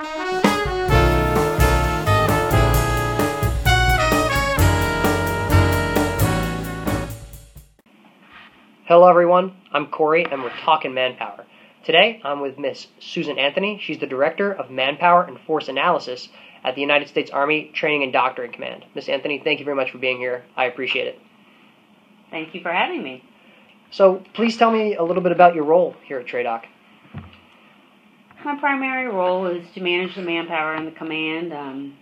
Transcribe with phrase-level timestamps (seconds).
[0.00, 0.40] Hello,
[9.10, 9.52] everyone.
[9.70, 11.44] I'm Corey, and we're talking manpower.
[11.84, 13.78] Today, I'm with Miss Susan Anthony.
[13.82, 16.30] She's the Director of Manpower and Force Analysis
[16.64, 18.86] at the United States Army Training and Doctrine Command.
[18.94, 20.44] Miss Anthony, thank you very much for being here.
[20.56, 21.18] I appreciate it.
[22.30, 23.22] Thank you for having me.
[23.90, 26.62] So, please tell me a little bit about your role here at TRADOC.
[28.44, 31.96] My primary role is to manage the manpower in the command um,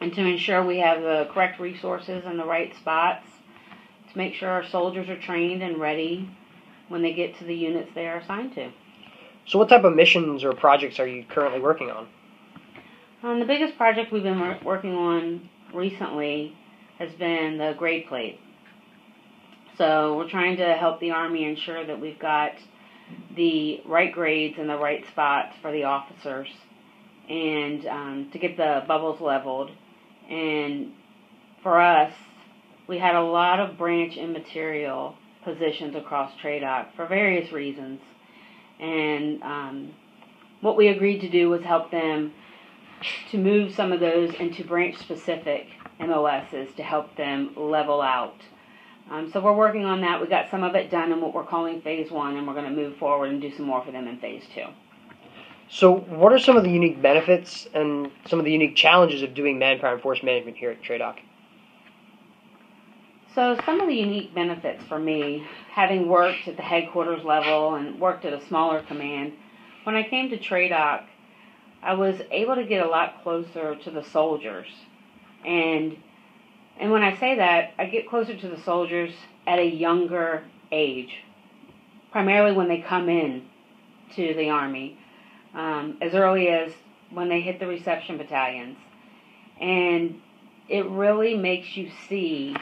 [0.00, 3.26] and to ensure we have the correct resources in the right spots,
[4.10, 6.30] to make sure our soldiers are trained and ready
[6.88, 8.70] when they get to the units they are assigned to.
[9.46, 12.08] So, what type of missions or projects are you currently working on?
[13.22, 16.56] Um, the biggest project we've been wor- working on recently
[16.98, 18.40] has been the grade plate.
[19.76, 22.52] So we're trying to help the Army ensure that we've got
[23.34, 26.48] the right grades and the right spots for the officers
[27.28, 29.70] and um, to get the bubbles leveled.
[30.28, 30.92] And
[31.62, 32.12] for us,
[32.86, 38.00] we had a lot of branch immaterial positions across TRADOC for various reasons.
[38.80, 39.94] And um,
[40.60, 42.32] what we agreed to do was help them
[43.30, 45.66] to move some of those into branch specific
[46.00, 48.40] MOSs to help them level out.
[49.10, 50.20] Um, so we're working on that.
[50.20, 52.66] We got some of it done in what we're calling phase one, and we're going
[52.66, 54.66] to move forward and do some more for them in phase two.
[55.70, 59.34] So, what are some of the unique benefits and some of the unique challenges of
[59.34, 61.18] doing manpower and force management here at TRADOC?
[63.34, 68.00] So, some of the unique benefits for me, having worked at the headquarters level and
[68.00, 69.32] worked at a smaller command,
[69.84, 71.04] when I came to TRADOC,
[71.82, 74.68] I was able to get a lot closer to the soldiers.
[75.44, 75.96] And
[76.80, 79.12] and when I say that, I get closer to the soldiers
[79.46, 81.22] at a younger age,
[82.12, 83.46] primarily when they come in
[84.16, 84.98] to the Army,
[85.54, 86.72] um, as early as
[87.10, 88.76] when they hit the reception battalions.
[89.60, 90.20] And
[90.68, 92.54] it really makes you see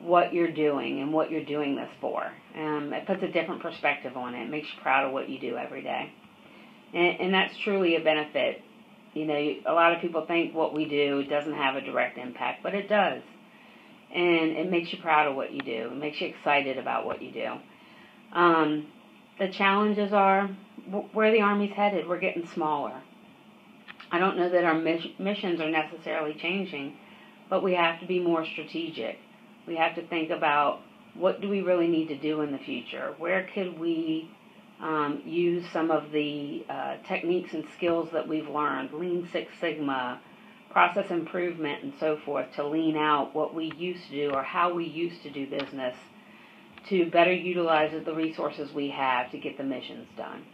[0.00, 2.32] what you're doing and what you're doing this for.
[2.54, 4.44] Um, it puts a different perspective on it.
[4.44, 6.12] It makes you proud of what you do every day.
[6.94, 8.62] And, and that's truly a benefit
[9.16, 12.62] you know, a lot of people think what we do doesn't have a direct impact,
[12.62, 13.22] but it does.
[14.14, 15.90] And it makes you proud of what you do.
[15.90, 17.52] It makes you excited about what you do.
[18.32, 18.86] Um,
[19.38, 20.50] the challenges are
[21.12, 22.06] where the Army's headed.
[22.06, 23.02] We're getting smaller.
[24.12, 26.96] I don't know that our missions are necessarily changing,
[27.48, 29.18] but we have to be more strategic.
[29.66, 30.80] We have to think about
[31.14, 33.14] what do we really need to do in the future?
[33.18, 34.30] Where could we
[34.80, 40.20] um, use some of the uh, techniques and skills that we've learned, Lean Six Sigma,
[40.70, 44.72] process improvement, and so forth, to lean out what we used to do or how
[44.74, 45.96] we used to do business
[46.88, 50.44] to better utilize the resources we have to get the missions done.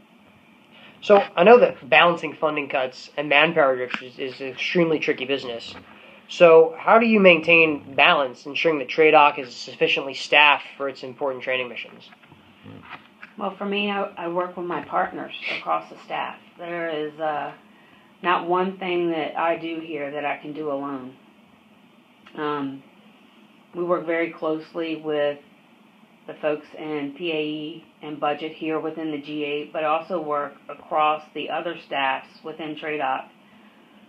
[1.03, 5.75] So I know that balancing funding cuts and manpower restrictions is an extremely tricky business.
[6.29, 11.43] So how do you maintain balance, ensuring that TRADOC is sufficiently staffed for its important
[11.43, 12.09] training missions?
[13.39, 16.39] Well, for me, I, I work with my partners across the staff.
[16.59, 17.53] There is uh,
[18.23, 21.17] not one thing that I do here that I can do alone.
[22.37, 22.83] Um,
[23.75, 25.39] we work very closely with
[26.27, 31.51] the folks in PAE and budget here within the G8, but also work across the
[31.51, 33.29] other staffs within TRADOC.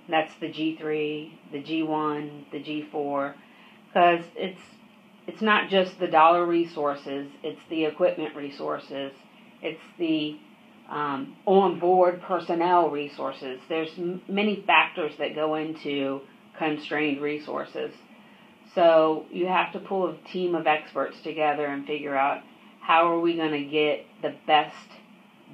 [0.10, 3.34] That's the G3, the G1, the G4,
[3.88, 4.62] because it's
[5.28, 9.14] it's not just the dollar resources, it's the equipment resources,
[9.62, 10.38] it's the
[10.90, 13.60] um, on-board personnel resources.
[13.70, 16.22] There's m- many factors that go into
[16.58, 17.94] constrained resources.
[18.76, 22.42] So you have to pull a team of experts together and figure out
[22.82, 24.90] how are we going to get the best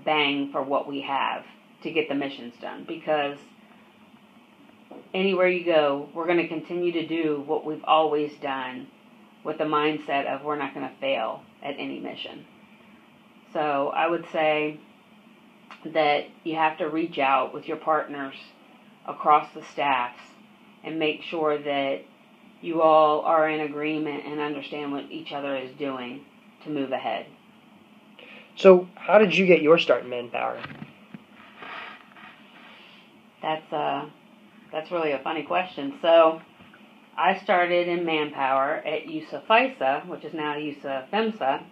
[0.04, 1.44] bang for what we have
[1.84, 3.38] to get the missions done because
[5.14, 8.88] anywhere you go, we're going to continue to do what we've always done
[9.44, 12.46] with the mindset of we're not going to fail at any mission.
[13.54, 14.80] So I would say
[15.86, 18.36] that you have to reach out with your partners
[19.08, 20.20] across the staffs
[20.84, 22.02] and make sure that
[22.62, 26.26] you all are in agreement and understand what each other is doing
[26.64, 27.26] to move ahead.
[28.56, 30.62] So, how did you get your start in manpower?
[33.42, 34.10] That's uh,
[34.72, 35.98] that's really a funny question.
[36.02, 36.42] So,
[37.20, 41.64] I started in manpower at USA FISA, which is now USA FEMSA,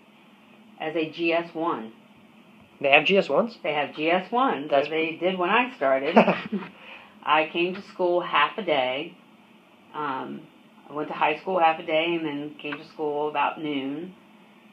[0.78, 1.92] as a GS1.
[2.82, 3.54] They have GS1s?
[3.64, 6.18] They have GS1s, as they did when I started.
[7.24, 9.16] I came to school half a day.
[9.96, 10.42] Um,
[10.90, 14.14] I went to high school half a day and then came to school about noon.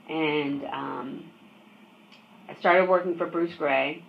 [0.09, 1.31] And um,
[2.49, 4.03] I started working for Bruce Gray,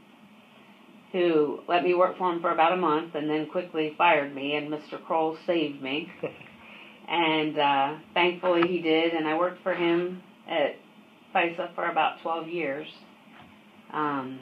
[1.11, 4.55] who let me work for him for about a month and then quickly fired me,
[4.55, 4.99] and Mr.
[5.05, 6.11] Kroll saved me.
[7.07, 10.75] and uh, thankfully he did, and I worked for him at
[11.33, 12.87] FISA for about 12 years.
[13.91, 14.39] Um,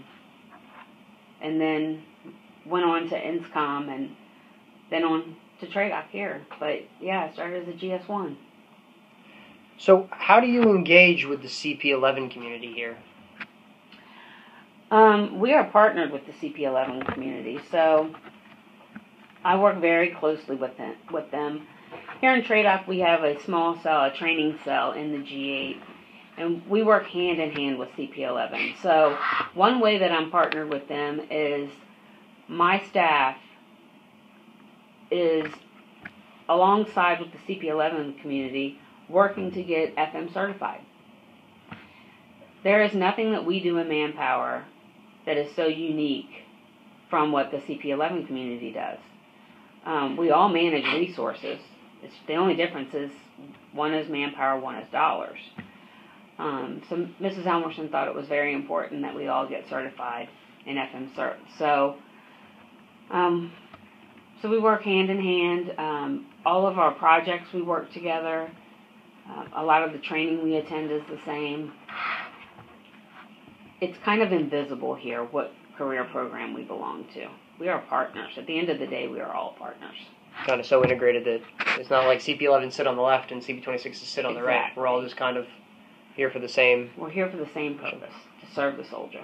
[1.41, 2.03] and then
[2.65, 4.15] went on to INSCOM and
[4.89, 6.45] then on to TRADOC here.
[6.59, 8.35] But yeah, I started as a GS1.
[9.77, 12.97] So, how do you engage with the CP11 community here?
[14.91, 18.13] Um, we are partnered with the CP11 community, so
[19.43, 20.95] I work very closely with them.
[21.11, 21.67] With them.
[22.23, 25.77] Here in TRADOC, we have a small cell, a training cell in the G8,
[26.37, 28.81] and we work hand in hand with CP11.
[28.81, 29.17] So,
[29.53, 31.69] one way that I'm partnered with them is
[32.47, 33.35] my staff
[35.11, 35.51] is
[36.47, 38.79] alongside with the CP11 community
[39.09, 40.79] working to get FM certified.
[42.63, 44.63] There is nothing that we do in manpower
[45.25, 46.45] that is so unique
[47.09, 48.99] from what the CP11 community does.
[49.85, 51.59] Um, we all manage resources.
[52.03, 53.11] It's, the only difference is
[53.71, 55.39] one is manpower, one is dollars.
[56.37, 57.45] Um, so Mrs.
[57.45, 60.29] Elmerson thought it was very important that we all get certified
[60.65, 61.37] in FM cert.
[61.57, 61.95] So,
[63.11, 63.53] um,
[64.41, 65.73] so we work hand in hand.
[65.77, 68.51] Um, all of our projects we work together.
[69.29, 71.71] Uh, a lot of the training we attend is the same.
[73.79, 77.27] It's kind of invisible here what career program we belong to.
[77.59, 78.31] We are partners.
[78.37, 79.95] At the end of the day, we are all partners.
[80.45, 81.41] Kind of so integrated that
[81.79, 84.57] it's not like CP11 sit on the left and CP26 is sit on the right.
[84.57, 84.81] Exactly.
[84.81, 85.45] We're all just kind of
[86.15, 86.91] here for the same.
[86.97, 89.23] We're here for the same purpose to serve the soldier.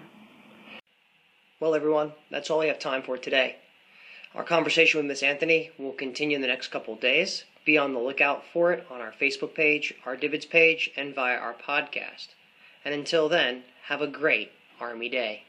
[1.59, 3.57] Well, everyone, that's all we have time for today.
[4.33, 7.43] Our conversation with Miss Anthony will continue in the next couple of days.
[7.65, 11.37] Be on the lookout for it on our Facebook page, our DVIDS page, and via
[11.37, 12.29] our podcast.
[12.85, 15.43] And until then, have a great Army Day.